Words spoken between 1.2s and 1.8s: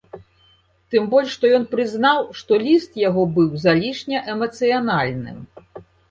што ён